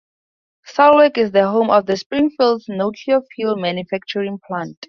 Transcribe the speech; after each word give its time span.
Salwick 0.67 1.15
is 1.19 1.31
the 1.31 1.47
home 1.47 1.69
of 1.69 1.85
the 1.85 1.95
Springfields 1.95 2.65
nuclear 2.67 3.21
fuel 3.35 3.55
manufacturing 3.55 4.39
plant. 4.47 4.79